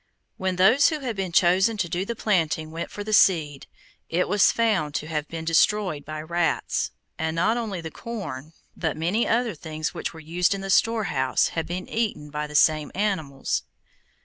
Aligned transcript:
When 0.37 0.55
those 0.55 0.89
who 0.89 1.01
had 1.01 1.15
been 1.15 1.31
chosen 1.31 1.77
to 1.77 1.87
do 1.87 2.05
the 2.05 2.15
planting 2.15 2.71
went 2.71 2.89
for 2.89 3.03
the 3.03 3.13
seed, 3.13 3.67
it 4.09 4.27
was 4.27 4.51
found 4.51 4.95
to 4.95 5.05
have 5.05 5.27
been 5.27 5.45
destroyed 5.45 6.05
by 6.05 6.23
rats, 6.23 6.89
and 7.19 7.35
not 7.35 7.55
only 7.55 7.81
the 7.81 7.91
corn, 7.91 8.53
but 8.75 8.97
many 8.97 9.27
other 9.27 9.53
things 9.53 9.93
which 9.93 10.11
were 10.11 10.19
in 10.19 10.61
the 10.61 10.71
storehouse, 10.71 11.49
had 11.49 11.67
been 11.67 11.87
eaten 11.87 12.31
by 12.31 12.47
the 12.47 12.55
same 12.55 12.91
animals. 12.95 13.61